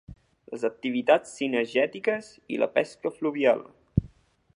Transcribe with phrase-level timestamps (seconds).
[0.53, 3.63] Les activitats cinegètiques i la pesca fluvial.